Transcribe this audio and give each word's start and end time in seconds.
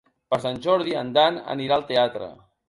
Per 0.33 0.37
Sant 0.45 0.57
Jordi 0.65 0.95
en 1.01 1.11
Dan 1.19 1.37
anirà 1.55 1.79
al 1.79 1.85
teatre. 1.93 2.33